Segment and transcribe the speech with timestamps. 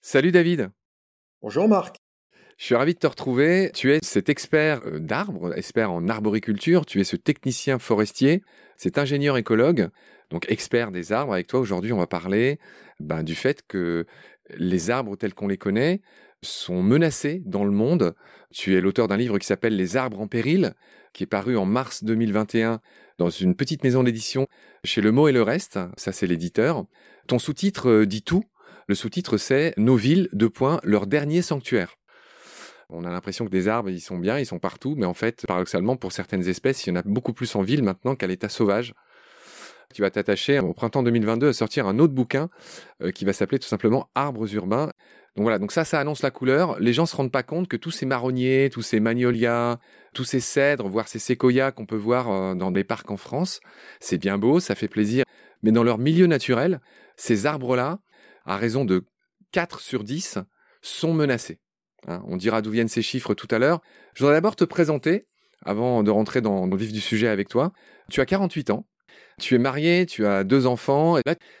[0.00, 0.70] Salut David.
[1.40, 1.96] Bonjour Marc.
[2.58, 3.70] Je suis ravi de te retrouver.
[3.72, 8.42] Tu es cet expert euh, d'arbres, expert en arboriculture, tu es ce technicien forestier,
[8.76, 9.88] cet ingénieur écologue,
[10.30, 11.32] donc expert des arbres.
[11.32, 12.58] Avec toi aujourd'hui, on va parler
[12.98, 14.04] ben, du fait que
[14.56, 16.02] les arbres tels qu'on les connaît
[16.42, 18.14] sont menacés dans le monde.
[18.52, 20.74] Tu es l'auteur d'un livre qui s'appelle Les arbres en péril,
[21.12, 22.80] qui est paru en mars 2021
[23.20, 24.46] dans une petite maison d'édition
[24.82, 25.78] chez Le Mot et le Reste.
[25.98, 26.86] Ça, c'est l'éditeur.
[27.26, 28.44] Ton sous-titre euh, dit tout.
[28.86, 31.96] Le sous-titre, c'est Nos villes, deux points, leur dernier sanctuaire.
[32.88, 35.44] On a l'impression que des arbres, ils sont bien, ils sont partout, mais en fait,
[35.46, 38.48] paradoxalement, pour certaines espèces, il y en a beaucoup plus en ville maintenant qu'à l'état
[38.48, 38.94] sauvage.
[39.92, 42.48] Tu vas t'attacher au printemps 2022 à sortir un autre bouquin
[43.02, 44.92] euh, qui va s'appeler tout simplement Arbres urbains.
[45.36, 46.78] Donc voilà, donc ça, ça annonce la couleur.
[46.80, 49.78] Les gens se rendent pas compte que tous ces marronniers, tous ces magnolias,
[50.12, 53.60] tous ces cèdres, voire ces séquoias qu'on peut voir euh, dans des parcs en France,
[54.00, 55.24] c'est bien beau, ça fait plaisir.
[55.62, 56.80] Mais dans leur milieu naturel,
[57.16, 58.00] ces arbres-là,
[58.44, 59.04] à raison de
[59.52, 60.38] 4 sur 10,
[60.82, 61.60] sont menacés.
[62.08, 63.80] Hein, on dira d'où viennent ces chiffres tout à l'heure.
[64.14, 65.26] Je voudrais d'abord te présenter,
[65.64, 67.72] avant de rentrer dans le vif du sujet avec toi.
[68.10, 68.86] Tu as 48 ans.
[69.38, 71.18] Tu es marié, tu as deux enfants.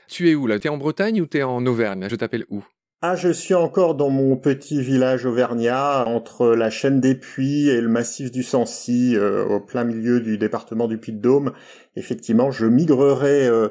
[0.08, 0.58] tu es où là?
[0.58, 2.08] Tu es en Bretagne ou tu es en Auvergne?
[2.08, 2.64] Je t'appelle où?
[3.02, 7.80] Ah, je suis encore dans mon petit village auvergnat, entre la chaîne des Puits et
[7.80, 11.52] le massif du Sancy, euh, au plein milieu du département du Puy-de-Dôme.
[11.96, 13.68] Effectivement, je migrerai euh,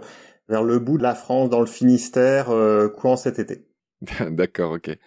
[0.48, 3.68] vers le bout de la France, dans le Finistère, euh, courant cet été.
[4.32, 4.98] D'accord, ok.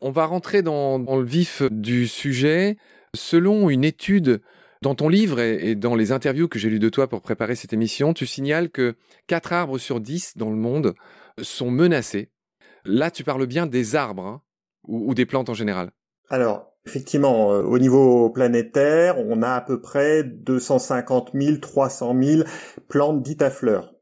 [0.00, 2.78] On va rentrer dans, le vif du sujet.
[3.14, 4.40] Selon une étude
[4.82, 7.72] dans ton livre et, dans les interviews que j'ai lues de toi pour préparer cette
[7.72, 8.96] émission, tu signales que
[9.28, 10.94] 4 arbres sur 10 dans le monde
[11.40, 12.28] sont menacés.
[12.84, 14.42] Là, tu parles bien des arbres hein,
[14.86, 15.90] ou, des plantes en général.
[16.30, 22.42] Alors, effectivement, euh, au niveau planétaire, on a à peu près 250 000, 300 000
[22.88, 23.94] plantes dites à fleurs.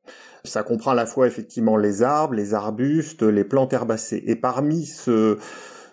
[0.44, 4.22] Ça comprend à la fois effectivement les arbres, les arbustes, les plantes herbacées.
[4.26, 5.38] Et parmi ce,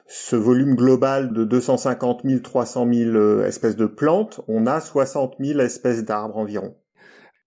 [0.07, 5.59] ce volume global de 250 000, 300 000 espèces de plantes, on a 60 000
[5.59, 6.75] espèces d'arbres environ.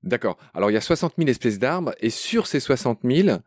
[0.03, 0.37] D'accord.
[0.55, 3.39] Alors il y a 60 000 espèces d'arbres et sur ces 60 000,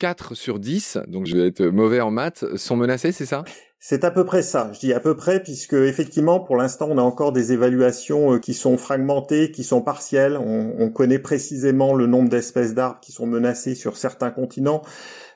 [0.00, 3.44] 4 sur 10, donc je vais être mauvais en maths, sont menacés, c'est ça?
[3.78, 4.70] C'est à peu près ça.
[4.74, 8.38] Je dis à peu près puisque effectivement, pour l'instant, on a encore des évaluations euh,
[8.38, 10.36] qui sont fragmentées, qui sont partielles.
[10.36, 14.82] On, on connaît précisément le nombre d'espèces d'arbres qui sont menacées sur certains continents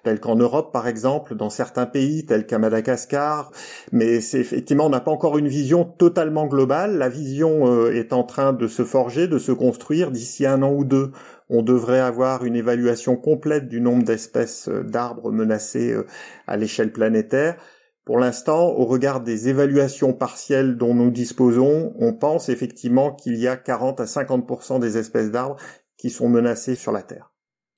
[0.05, 3.51] tels qu'en Europe par exemple, dans certains pays tels qu'à Madagascar,
[3.91, 6.99] mais c'est effectivement on n'a pas encore une vision totalement globale.
[6.99, 10.13] La vision euh, est en train de se forger, de se construire.
[10.13, 11.11] D'ici un an ou deux,
[11.49, 16.06] on devrait avoir une évaluation complète du nombre d'espèces euh, d'arbres menacés euh,
[16.47, 17.56] à l'échelle planétaire.
[18.05, 23.49] Pour l'instant, au regard des évaluations partielles dont nous disposons, on pense effectivement qu'il y
[23.49, 25.56] a 40 à 50% des espèces d'arbres
[25.97, 27.31] qui sont menacées sur la Terre.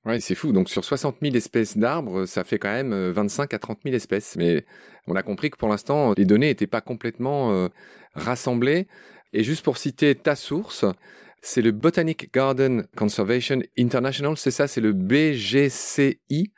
[0.04, 0.52] Ouais, c'est fou.
[0.52, 3.94] Donc sur 60 000 espèces d'arbres, ça fait quand même 25 euh, à 30 000
[3.94, 4.36] espèces.
[4.36, 4.64] Mais
[5.06, 7.68] on a compris que pour l'instant, les données n'étaient pas complètement
[8.14, 8.88] rassemblées.
[9.32, 10.84] Et juste pour citer ta source,
[11.42, 16.52] c'est le Botanic Garden Conservation International, c'est ça, c'est le BGCI.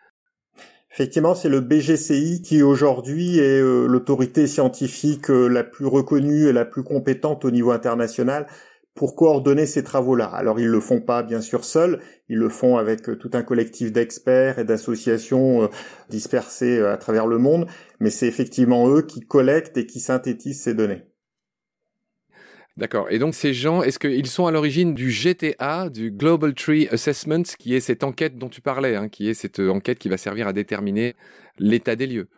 [0.90, 6.64] Effectivement, c'est le BGCI qui aujourd'hui est euh, l'autorité scientifique la plus reconnue et la
[6.64, 8.46] plus compétente au niveau international
[8.98, 10.26] pour coordonner ces travaux-là.
[10.26, 13.42] Alors ils le font pas bien sûr seuls, ils le font avec euh, tout un
[13.44, 15.66] collectif d'experts et d'associations euh,
[16.10, 17.68] dispersées euh, à travers le monde,
[18.00, 21.04] mais c'est effectivement eux qui collectent et qui synthétisent ces données.
[22.78, 23.08] D'accord.
[23.10, 27.42] Et donc ces gens, est-ce qu'ils sont à l'origine du GTA, du Global Tree Assessment,
[27.42, 30.46] qui est cette enquête dont tu parlais, hein, qui est cette enquête qui va servir
[30.46, 31.16] à déterminer
[31.58, 32.28] l'état des lieux?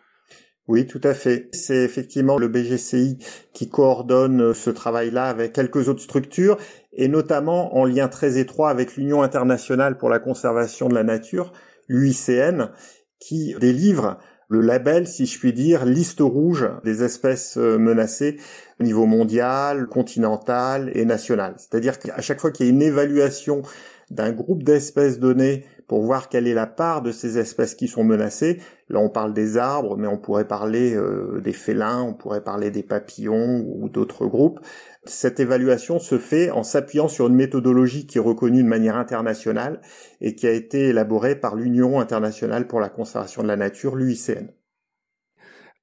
[0.66, 1.50] Oui, tout à fait.
[1.52, 3.18] C'est effectivement le BGCI
[3.52, 6.56] qui coordonne euh, ce travail-là avec quelques autres structures
[6.94, 11.52] et notamment en lien très étroit avec l'Union internationale pour la conservation de la nature,
[11.86, 12.70] l'UICN,
[13.18, 14.18] qui délivre
[14.50, 18.36] le label, si je puis dire, liste rouge des espèces euh, menacées
[18.80, 21.54] au niveau mondial, continental et national.
[21.56, 23.62] C'est-à-dire qu'à chaque fois qu'il y a une évaluation
[24.10, 28.02] d'un groupe d'espèces données pour voir quelle est la part de ces espèces qui sont
[28.02, 28.60] menacées.
[28.90, 32.72] Là, on parle des arbres, mais on pourrait parler euh, des félins, on pourrait parler
[32.72, 34.58] des papillons ou d'autres groupes.
[35.04, 39.80] Cette évaluation se fait en s'appuyant sur une méthodologie qui est reconnue de manière internationale
[40.20, 44.48] et qui a été élaborée par l'Union internationale pour la conservation de la nature, l'UICN.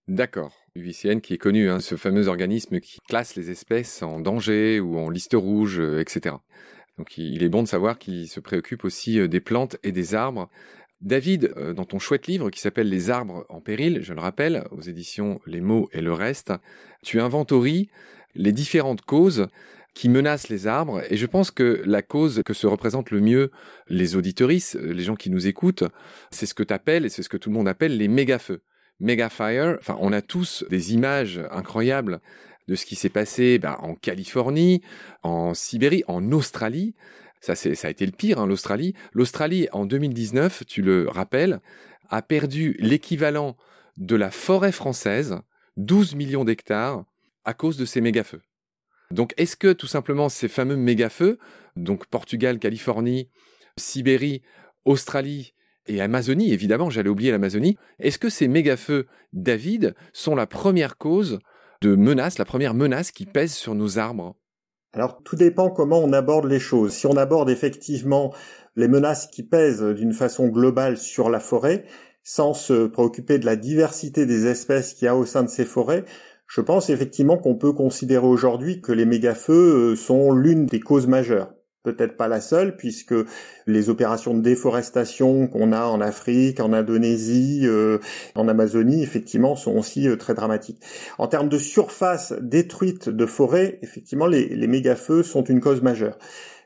[0.09, 0.53] D'accord.
[0.75, 4.97] L'UICN qui est connu, hein, ce fameux organisme qui classe les espèces en danger ou
[4.97, 6.35] en liste rouge, euh, etc.
[6.97, 10.13] Donc il est bon de savoir qu'il se préoccupe aussi euh, des plantes et des
[10.13, 10.49] arbres.
[11.01, 14.65] David, euh, dans ton chouette livre qui s'appelle Les arbres en péril, je le rappelle,
[14.71, 16.53] aux éditions Les mots et le reste,
[17.03, 17.89] tu inventories
[18.35, 19.47] les différentes causes
[19.93, 21.01] qui menacent les arbres.
[21.09, 23.51] Et je pense que la cause que se représentent le mieux
[23.87, 25.85] les auditoristes, les gens qui nous écoutent,
[26.31, 28.61] c'est ce que tu appelles, et c'est ce que tout le monde appelle les méga-feux.
[28.99, 32.19] Mega-fire, enfin, on a tous des images incroyables
[32.67, 34.81] de ce qui s'est passé ben, en Californie,
[35.23, 36.95] en Sibérie, en Australie.
[37.41, 38.93] Ça, a été le pire, hein, l'Australie.
[39.13, 41.61] L'Australie, en 2019, tu le rappelles,
[42.09, 43.55] a perdu l'équivalent
[43.97, 45.39] de la forêt française,
[45.77, 47.05] 12 millions d'hectares,
[47.45, 48.41] à cause de ces méga-feux.
[49.11, 51.37] Donc, est-ce que tout simplement ces fameux méga-feux,
[51.75, 53.29] donc Portugal, Californie,
[53.77, 54.41] Sibérie,
[54.85, 55.53] Australie
[55.87, 61.39] et Amazonie, évidemment, j'allais oublier l'Amazonie, est-ce que ces méga-feux, David, sont la première cause
[61.81, 64.35] de menace, la première menace qui pèse sur nos arbres?
[64.93, 66.93] Alors tout dépend comment on aborde les choses.
[66.93, 68.33] Si on aborde effectivement
[68.75, 71.85] les menaces qui pèsent d'une façon globale sur la forêt,
[72.23, 75.65] sans se préoccuper de la diversité des espèces qu'il y a au sein de ces
[75.65, 76.05] forêts,
[76.47, 81.07] je pense effectivement qu'on peut considérer aujourd'hui que les méga-feux euh, sont l'une des causes
[81.07, 81.53] majeures
[81.87, 83.15] peut-être pas la seule, puisque
[83.65, 87.99] les opérations de déforestation qu'on a en Afrique, en Indonésie, euh,
[88.35, 90.81] en Amazonie, effectivement, sont aussi euh, très dramatiques.
[91.17, 96.17] En termes de surface détruite de forêts, effectivement, les, les méga-feux sont une cause majeure.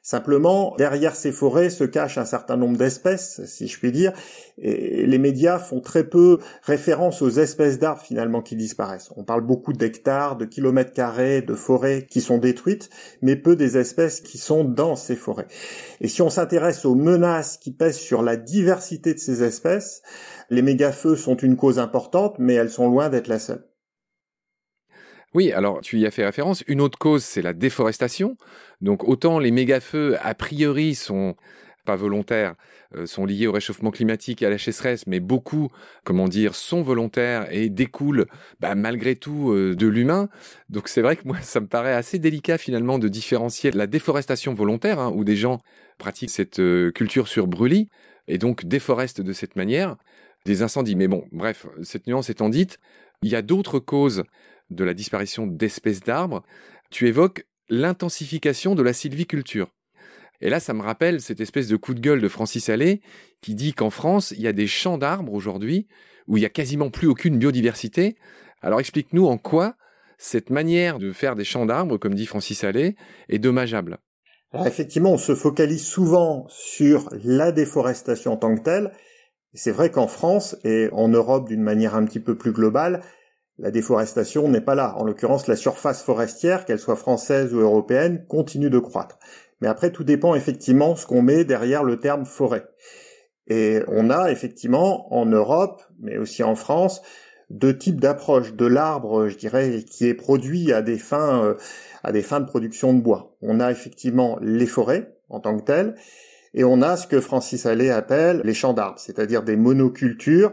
[0.04, 4.14] Simplement, derrière ces forêts se cachent un certain nombre d'espèces, si je puis dire,
[4.58, 9.12] et les médias font très peu référence aux espèces d'arbres finalement qui disparaissent.
[9.16, 12.90] On parle beaucoup d'hectares, de kilomètres carrés, de forêts qui sont détruites,
[13.22, 15.48] mais peu des espèces qui sont dans ces forêts.
[16.00, 20.02] Et si on s'intéresse aux menaces qui pèsent sur la diversité de ces espèces,
[20.50, 23.68] les méga-feux sont une cause importante, mais elles sont loin d'être la seule.
[25.34, 26.62] Oui, alors tu y as fait référence.
[26.68, 28.36] Une autre cause, c'est la déforestation.
[28.82, 31.36] Donc autant les méga-feux, a priori, sont
[31.86, 32.56] pas volontaires,
[32.96, 35.70] euh, sont liés au réchauffement climatique et à la sécheresse, mais beaucoup,
[36.04, 38.28] comment dire, sont volontaires et découlent
[38.60, 40.30] bah, malgré tout euh, de l'humain.
[40.70, 44.54] Donc c'est vrai que moi, ça me paraît assez délicat finalement de différencier la déforestation
[44.54, 45.60] volontaire, hein, où des gens
[45.98, 47.90] pratiquent cette euh, culture sur brûlis
[48.28, 49.98] et donc déforestent de cette manière,
[50.46, 50.96] des incendies.
[50.96, 52.80] Mais bon, bref, cette nuance étant dite,
[53.24, 54.24] il y a d'autres causes
[54.70, 56.44] de la disparition d'espèces d'arbres,
[56.90, 59.74] tu évoques l'intensification de la sylviculture.
[60.42, 63.02] Et là, ça me rappelle cette espèce de coup de gueule de Francis Allais
[63.42, 65.88] qui dit qu'en France, il y a des champs d'arbres aujourd'hui
[66.28, 68.16] où il y a quasiment plus aucune biodiversité.
[68.62, 69.76] Alors explique-nous en quoi
[70.18, 72.96] cette manière de faire des champs d'arbres, comme dit Francis Allais,
[73.30, 73.98] est dommageable.
[74.66, 78.92] Effectivement, on se focalise souvent sur la déforestation en tant que telle.
[79.54, 83.02] C'est vrai qu'en France et en Europe d'une manière un petit peu plus globale,
[83.62, 84.96] la déforestation n'est pas là.
[84.98, 89.20] En l'occurrence, la surface forestière, qu'elle soit française ou européenne, continue de croître.
[89.62, 92.66] Mais après, tout dépend effectivement ce qu'on met derrière le terme forêt.
[93.48, 97.04] Et on a effectivement en Europe, mais aussi en France,
[97.52, 101.56] deux types d'approches de l'arbre, je dirais, qui est produit à des fins, euh,
[102.04, 103.36] à des fins de production de bois.
[103.42, 105.96] On a effectivement les forêts en tant que telles,
[106.54, 110.52] et on a ce que Francis Allais appelle les champs d'arbres, c'est-à-dire des monocultures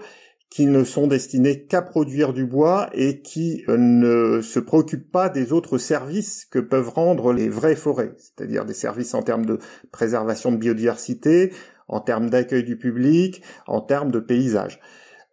[0.51, 5.29] qui ne sont destinés qu'à produire du bois et qui euh, ne se préoccupent pas
[5.29, 9.59] des autres services que peuvent rendre les vraies forêts, c'est-à-dire des services en termes de
[9.93, 11.53] préservation de biodiversité,
[11.87, 14.81] en termes d'accueil du public, en termes de paysage.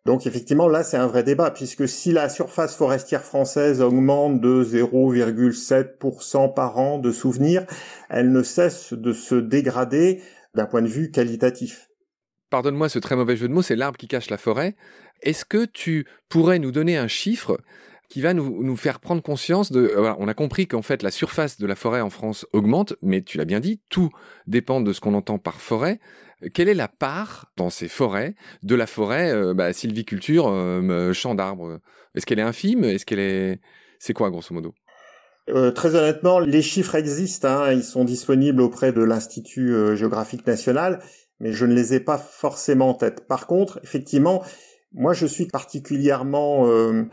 [0.05, 4.63] Donc effectivement, là, c'est un vrai débat, puisque si la surface forestière française augmente de
[4.63, 7.65] 0,7% par an de souvenirs,
[8.09, 10.21] elle ne cesse de se dégrader
[10.53, 11.89] d'un point de vue qualitatif.
[12.49, 14.75] Pardonne-moi ce très mauvais jeu de mots, c'est l'arbre qui cache la forêt.
[15.21, 17.59] Est-ce que tu pourrais nous donner un chiffre
[18.09, 19.81] qui va nous, faire prendre conscience de...
[19.81, 23.21] Euh, on a compris qu'en fait la surface de la forêt en France augmente, mais
[23.21, 24.09] tu l'as bien dit, tout
[24.47, 25.99] dépend de ce qu'on entend par forêt.
[26.53, 31.33] Quelle est la part dans ces forêts de la forêt euh, bah, sylviculture, euh, champ
[31.33, 31.79] d'arbres?
[32.13, 32.83] Est-ce qu'elle est infime?
[32.83, 33.59] Est-ce qu'elle est...
[33.99, 34.73] C'est quoi grosso modo?
[35.75, 41.03] Très honnêtement, les chiffres existent, hein, ils sont disponibles auprès de l'Institut géographique national,
[41.39, 43.27] mais je ne les ai pas forcément en tête.
[43.27, 44.43] Par contre, effectivement,
[44.95, 47.03] moi, je suis particulièrement euh,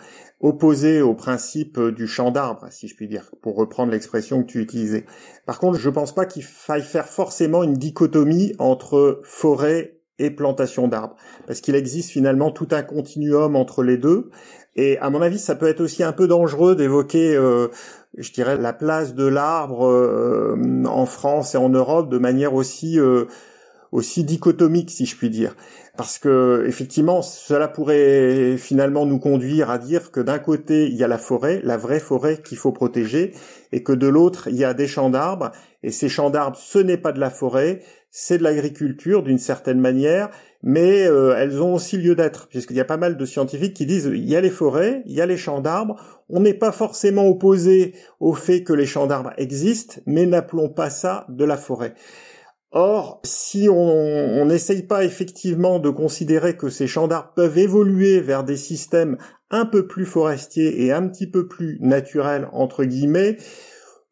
[0.41, 4.61] opposé au principe du champ d'arbres, si je puis dire, pour reprendre l'expression que tu
[4.61, 5.05] utilisais.
[5.47, 10.31] Par contre, je ne pense pas qu'il faille faire forcément une dichotomie entre forêt et
[10.31, 14.31] plantation d'arbres, parce qu'il existe finalement tout un continuum entre les deux.
[14.77, 17.69] Et à mon avis, ça peut être aussi un peu dangereux d'évoquer, euh,
[18.17, 22.99] je dirais, la place de l'arbre euh, en France et en Europe de manière aussi
[23.93, 25.55] aussi dichotomique, si je puis dire.
[25.97, 31.05] Parce que effectivement, cela pourrait finalement nous conduire à dire que d'un côté, il y
[31.05, 33.33] a la forêt, la vraie forêt qu'il faut protéger,
[33.71, 36.79] et que de l'autre, il y a des champs d'arbres, et ces champs d'arbres, ce
[36.79, 40.31] n'est pas de la forêt, c'est de l'agriculture d'une certaine manière,
[40.63, 43.87] mais euh, elles ont aussi lieu d'être, puisqu'il y a pas mal de scientifiques qui
[43.87, 45.97] disent il y a les forêts, il y a les champs d'arbres,
[46.29, 50.89] on n'est pas forcément opposé au fait que les champs d'arbres existent, mais n'appelons pas
[50.89, 51.95] ça de la forêt.
[52.75, 58.45] Or, si on n'essaye pas effectivement de considérer que ces champs d'arbres peuvent évoluer vers
[58.45, 59.19] des systèmes
[59.51, 63.37] un peu plus forestiers et un petit peu plus naturels, entre guillemets,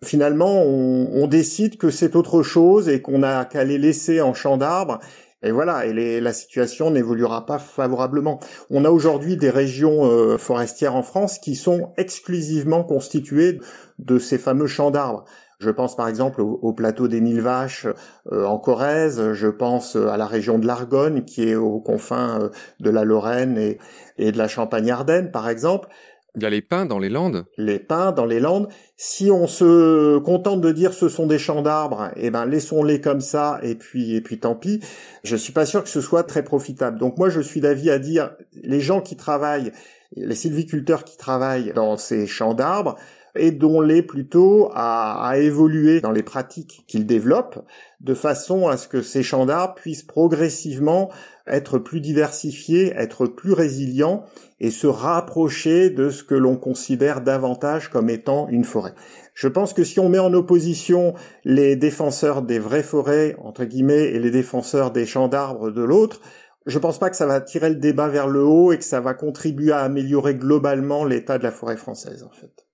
[0.04, 4.34] finalement, on, on décide que c'est autre chose et qu'on a qu'à les laisser en
[4.34, 5.00] champs d'arbres.
[5.42, 8.40] Et voilà, et la situation n'évoluera pas favorablement.
[8.68, 13.58] On a aujourd'hui des régions euh, forestières en France qui sont exclusivement constituées
[13.98, 15.24] de ces fameux champs d'arbres.
[15.60, 17.86] Je pense par exemple au, plateau des Mille Vaches
[18.32, 22.48] euh, en Corrèze, je pense à la région de l'Argonne qui est aux confins euh,
[22.80, 23.78] de la Lorraine et,
[24.16, 25.88] et de la Champagne-Ardenne par exemple.
[26.36, 27.44] Il y a les pins dans les Landes.
[27.58, 28.68] Les pins dans les Landes.
[28.96, 33.20] Si on se contente de dire ce sont des champs d'arbres, eh ben laissons-les comme
[33.20, 34.80] ça et puis et puis tant pis.
[35.24, 36.98] Je suis pas sûr que ce soit très profitable.
[36.98, 38.30] Donc moi je suis d'avis à dire
[38.62, 39.72] les gens qui travaillent,
[40.16, 42.96] les sylviculteurs qui travaillent dans ces champs d'arbres,
[43.34, 47.64] aidons-les plutôt à, à, évoluer dans les pratiques qu'ils développent,
[48.00, 51.10] de façon à ce que ces champs d'arbres puissent progressivement
[51.46, 54.24] être plus diversifiés, être plus résilients
[54.60, 58.94] et se rapprocher de ce que l'on considère davantage comme étant une forêt.
[59.34, 64.04] Je pense que si on met en opposition les défenseurs des vraies forêts, entre guillemets,
[64.04, 66.20] et les défenseurs des champs d'arbres de l'autre,
[66.66, 69.00] je pense pas que ça va tirer le débat vers le haut et que ça
[69.00, 72.66] va contribuer à améliorer globalement l'état de la forêt française, en fait.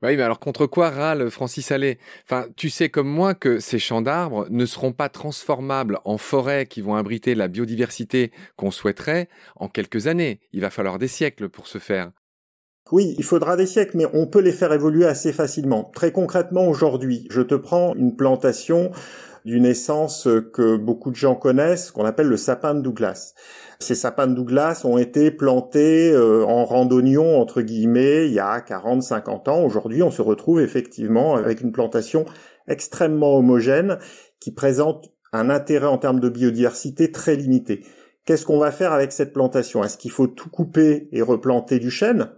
[0.00, 1.98] Oui, mais alors contre quoi râle Francis Allais?
[2.24, 6.66] Enfin, tu sais comme moi que ces champs d'arbres ne seront pas transformables en forêts
[6.66, 10.38] qui vont abriter la biodiversité qu'on souhaiterait en quelques années.
[10.52, 12.12] Il va falloir des siècles pour ce faire.
[12.92, 15.90] Oui, il faudra des siècles, mais on peut les faire évoluer assez facilement.
[15.94, 18.92] Très concrètement, aujourd'hui, je te prends une plantation
[19.44, 23.34] d'une essence que beaucoup de gens connaissent, qu'on appelle le sapin de Douglas.
[23.80, 28.58] Ces sapins de Douglas ont été plantés euh, en randonnion, entre guillemets, il y a
[28.58, 29.64] 40-50 ans.
[29.64, 32.24] Aujourd'hui, on se retrouve effectivement avec une plantation
[32.66, 33.98] extrêmement homogène
[34.40, 37.84] qui présente un intérêt en termes de biodiversité très limité.
[38.24, 39.84] Qu'est-ce qu'on va faire avec cette plantation?
[39.84, 42.28] Est-ce qu'il faut tout couper et replanter du chêne?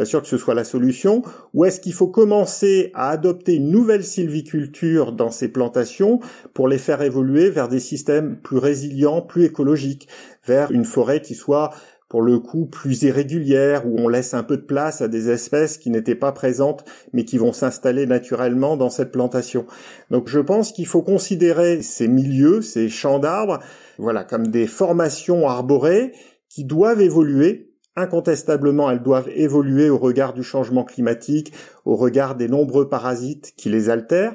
[0.00, 1.20] Pas sûr que ce soit la solution,
[1.52, 6.20] ou est-ce qu'il faut commencer à adopter une nouvelle sylviculture dans ces plantations
[6.54, 10.08] pour les faire évoluer vers des systèmes plus résilients, plus écologiques,
[10.46, 11.74] vers une forêt qui soit
[12.08, 15.76] pour le coup plus irrégulière, où on laisse un peu de place à des espèces
[15.76, 19.66] qui n'étaient pas présentes, mais qui vont s'installer naturellement dans cette plantation.
[20.10, 23.58] Donc je pense qu'il faut considérer ces milieux, ces champs d'arbres,
[23.98, 26.12] voilà, comme des formations arborées
[26.48, 27.69] qui doivent évoluer
[28.00, 31.52] Incontestablement, elles doivent évoluer au regard du changement climatique,
[31.84, 34.34] au regard des nombreux parasites qui les altèrent,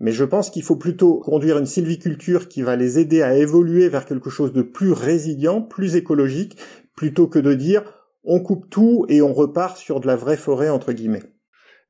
[0.00, 3.88] mais je pense qu'il faut plutôt conduire une sylviculture qui va les aider à évoluer
[3.88, 6.56] vers quelque chose de plus résilient, plus écologique,
[6.96, 7.82] plutôt que de dire
[8.24, 11.22] on coupe tout et on repart sur de la vraie forêt entre guillemets.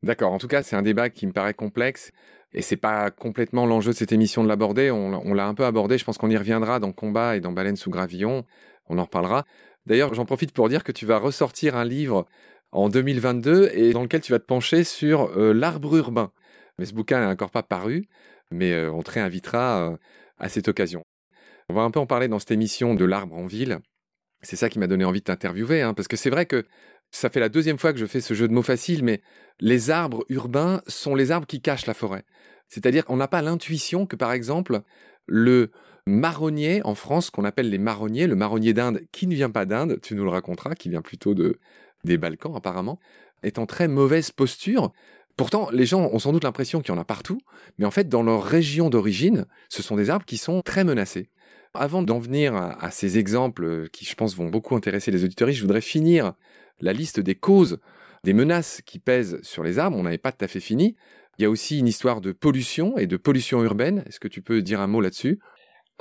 [0.03, 0.33] D'accord.
[0.33, 2.11] En tout cas, c'est un débat qui me paraît complexe
[2.53, 4.91] et c'est pas complètement l'enjeu de cette émission de l'aborder.
[4.91, 5.99] On, on l'a un peu abordé.
[5.99, 8.45] Je pense qu'on y reviendra dans Combat et dans Baleine sous gravillon.
[8.89, 9.45] On en reparlera.
[9.91, 12.25] D'ailleurs, j'en profite pour dire que tu vas ressortir un livre
[12.71, 16.31] en 2022 et dans lequel tu vas te pencher sur euh, l'arbre urbain.
[16.79, 18.07] Mais ce bouquin n'est encore pas paru,
[18.53, 19.97] mais euh, on te réinvitera euh,
[20.39, 21.03] à cette occasion.
[21.69, 23.81] On va un peu en parler dans cette émission de l'arbre en ville.
[24.43, 26.65] C'est ça qui m'a donné envie de t'interviewer, hein, parce que c'est vrai que
[27.11, 29.23] ça fait la deuxième fois que je fais ce jeu de mots facile, mais
[29.59, 32.23] les arbres urbains sont les arbres qui cachent la forêt.
[32.69, 34.83] C'est-à-dire qu'on n'a pas l'intuition que, par exemple,
[35.27, 35.73] le
[36.07, 39.99] marronnier en France qu'on appelle les marronniers, le marronnier d'Inde qui ne vient pas d'Inde,
[40.03, 41.59] tu nous le raconteras, qui vient plutôt de,
[42.05, 42.99] des Balkans apparemment,
[43.43, 44.93] est en très mauvaise posture.
[45.37, 47.41] Pourtant, les gens ont sans doute l'impression qu'il y en a partout,
[47.79, 51.31] mais en fait, dans leur région d'origine, ce sont des arbres qui sont très menacés.
[51.73, 55.63] Avant d'en venir à, ces exemples qui, je pense, vont beaucoup intéresser les auditeurs, je
[55.63, 56.35] voudrais finir
[56.81, 57.79] la liste des causes
[58.25, 59.97] des menaces qui pèsent sur les arbres.
[59.97, 60.97] On n'avait pas tout à fait fini.
[61.39, 64.03] Il y a aussi une histoire de pollution et de pollution urbaine.
[64.07, 65.39] Est-ce que tu peux dire un mot là-dessus?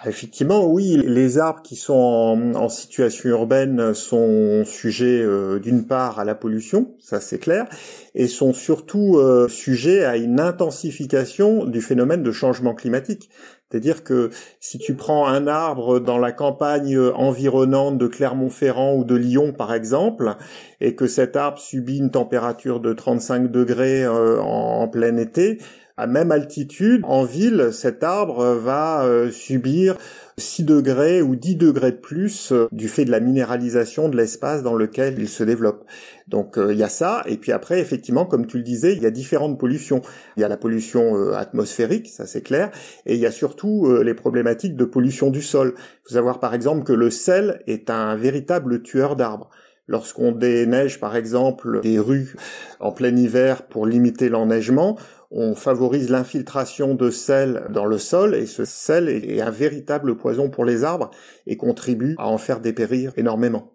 [0.05, 6.25] Effectivement, oui, les arbres qui sont en, situation urbaine sont sujets euh, d'une part à
[6.25, 7.67] la pollution, ça c'est clair,
[8.15, 13.29] et sont surtout euh, sujets à une intensification du phénomène de changement climatique.
[13.69, 19.15] C'est-à-dire que si tu prends un arbre dans la campagne environnante de Clermont-Ferrand ou de
[19.15, 20.35] Lyon par exemple,
[20.81, 25.59] et que cet arbre subit une température de 35 degrés euh, en plein été,
[25.99, 29.97] À même altitude, en ville, cet arbre va euh, subir
[30.37, 34.63] 6 degrés ou 10 degrés de plus euh, du fait de la minéralisation de l'espace
[34.63, 35.83] dans lequel il se développe.
[36.29, 39.03] Donc euh, il y a ça, et puis après, effectivement, comme tu le disais, il
[39.03, 40.01] y a différentes pollutions.
[40.37, 42.71] Il y a la pollution atmosphérique, ça c'est clair,
[43.05, 45.73] et il y a surtout les problématiques de pollution du sol.
[45.75, 49.49] Il faut savoir par exemple que le sel est un véritable tueur d'arbres.
[49.89, 52.35] Lorsqu'on déneige par exemple des rues
[52.79, 54.97] en plein hiver pour limiter l'enneigement,
[55.31, 60.49] on favorise l'infiltration de sel dans le sol et ce sel est un véritable poison
[60.49, 61.11] pour les arbres
[61.45, 63.73] et contribue à en faire dépérir énormément.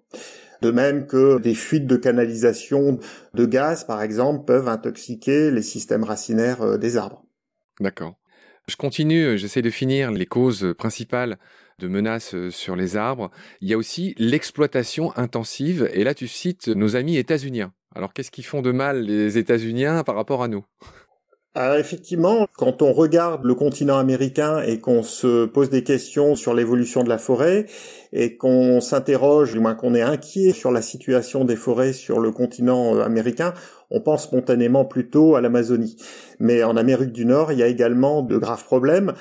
[0.62, 2.98] De même que des fuites de canalisation
[3.34, 7.24] de gaz, par exemple, peuvent intoxiquer les systèmes racinaires euh, des arbres.
[7.80, 8.14] D'accord.
[8.66, 11.38] Je continue, j'essaie de finir les causes principales
[11.80, 13.30] de menaces euh, sur les arbres.
[13.60, 17.74] Il y a aussi l'exploitation intensive, et là tu cites nos amis états-uniens.
[17.94, 20.64] Alors qu'est-ce qu'ils font de mal les états-uniens par rapport à nous?
[21.56, 26.52] Alors effectivement, quand on regarde le continent américain et qu'on se pose des questions sur
[26.52, 27.66] l'évolution de la forêt
[28.12, 32.32] et qu'on s'interroge, du moins qu'on est inquiet sur la situation des forêts sur le
[32.32, 33.54] continent euh, américain,
[33.90, 35.96] on pense spontanément plutôt à l'Amazonie.
[36.40, 39.12] Mais en Amérique du Nord, il y a également de graves problèmes.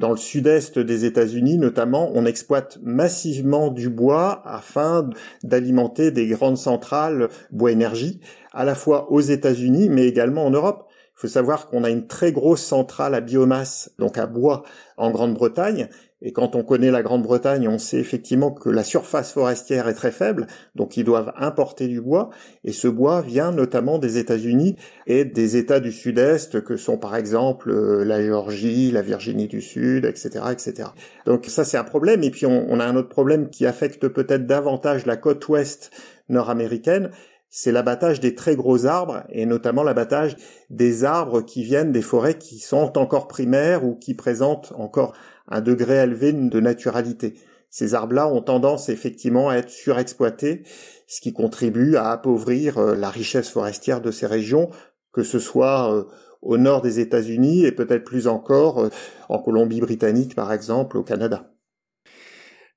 [0.00, 5.08] Dans le sud-est des États-Unis, notamment, on exploite massivement du bois afin
[5.44, 8.20] d'alimenter des grandes centrales bois énergie,
[8.52, 10.88] à la fois aux États-Unis, mais également en Europe.
[11.16, 14.64] Il faut savoir qu'on a une très grosse centrale à biomasse, donc à bois,
[14.96, 15.88] en Grande-Bretagne.
[16.24, 20.10] Et quand on connaît la Grande-Bretagne, on sait effectivement que la surface forestière est très
[20.10, 22.30] faible, donc ils doivent importer du bois.
[22.64, 24.76] Et ce bois vient notamment des États-Unis
[25.06, 29.60] et des États du Sud-Est, que sont par exemple euh, la Géorgie, la Virginie du
[29.60, 30.88] Sud, etc., etc.
[31.26, 32.24] Donc ça c'est un problème.
[32.24, 35.90] Et puis on, on a un autre problème qui affecte peut-être davantage la côte ouest
[36.30, 37.10] nord-américaine,
[37.56, 40.34] c'est l'abattage des très gros arbres et notamment l'abattage
[40.70, 45.14] des arbres qui viennent des forêts qui sont encore primaires ou qui présentent encore
[45.46, 47.34] un degré élevé de naturalité.
[47.70, 50.64] Ces arbres-là ont tendance effectivement à être surexploités,
[51.06, 54.68] ce qui contribue à appauvrir euh, la richesse forestière de ces régions,
[55.12, 56.04] que ce soit euh,
[56.42, 58.88] au nord des États-Unis et peut-être plus encore euh,
[59.28, 61.53] en Colombie-Britannique par exemple, au Canada.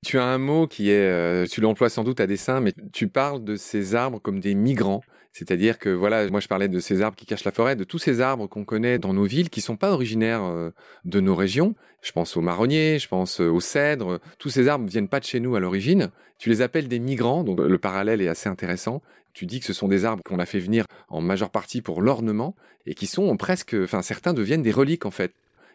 [0.05, 3.07] Tu as un mot qui est, euh, tu l'emploies sans doute à dessein, mais tu
[3.07, 5.01] parles de ces arbres comme des migrants.
[5.33, 7.99] C'est-à-dire que voilà, moi je parlais de ces arbres qui cachent la forêt, de tous
[7.99, 10.71] ces arbres qu'on connaît dans nos villes qui sont pas originaires euh,
[11.05, 11.75] de nos régions.
[12.01, 14.19] Je pense aux marronniers, je pense euh, aux cèdres.
[14.39, 16.09] Tous ces arbres viennent pas de chez nous à l'origine.
[16.37, 19.01] Tu les appelles des migrants, donc le parallèle est assez intéressant.
[19.33, 22.01] Tu dis que ce sont des arbres qu'on a fait venir en majeure partie pour
[22.01, 25.33] l'ornement et qui sont presque, enfin certains deviennent des reliques en fait.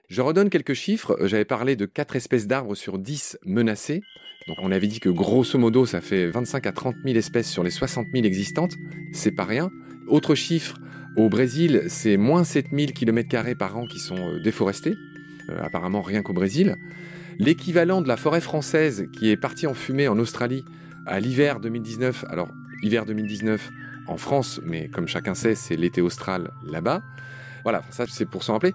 [0.08, 1.16] Je redonne quelques chiffres.
[1.22, 4.02] J'avais parlé de 4 espèces d'arbres sur 10 menacées.
[4.48, 7.62] Donc on avait dit que grosso modo, ça fait 25 à 30 000 espèces sur
[7.62, 8.74] les 60 000 existantes.
[9.12, 9.70] C'est pas rien.
[10.08, 10.78] Autre chiffre,
[11.16, 14.94] au Brésil, c'est moins 7 000 km par an qui sont euh, déforestés.
[15.50, 16.76] Euh, apparemment rien qu'au Brésil.
[17.38, 20.64] L'équivalent de la forêt française qui est partie en fumée en Australie
[21.06, 22.24] à l'hiver 2019.
[22.28, 22.48] Alors,
[22.82, 23.70] hiver 2019
[24.08, 27.02] en France, mais comme chacun sait, c'est l'été austral là-bas.
[27.62, 28.74] Voilà, ça c'est pour s'en rappeler.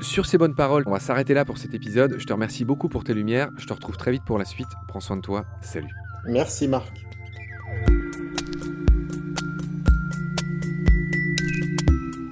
[0.00, 2.16] Sur ces bonnes paroles, on va s'arrêter là pour cet épisode.
[2.18, 3.50] Je te remercie beaucoup pour tes lumières.
[3.56, 4.68] Je te retrouve très vite pour la suite.
[4.86, 5.44] Prends soin de toi.
[5.60, 5.92] Salut.
[6.26, 6.92] Merci Marc.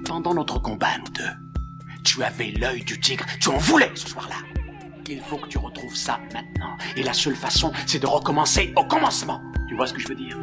[0.04, 3.24] Pendant notre combat, nous deux, tu avais l'œil du tigre.
[3.40, 4.36] Tu en voulais ce soir-là.
[5.08, 6.76] Il faut que tu retrouves ça maintenant.
[6.96, 9.40] Et la seule façon, c'est de recommencer au commencement.
[9.68, 10.36] Tu vois ce que je veux dire?